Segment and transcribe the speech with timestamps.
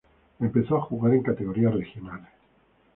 [0.39, 2.31] Empezó a jugar en categorías regionales.